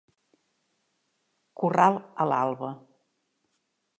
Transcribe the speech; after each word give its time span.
Corral 1.63 1.99
a 2.25 2.27
l'alba. 2.31 2.73